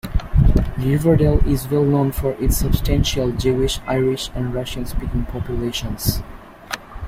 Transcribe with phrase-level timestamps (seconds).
[0.79, 6.23] Riverdale is well known for its substantial Jewish, Irish and Russian-speaking populations.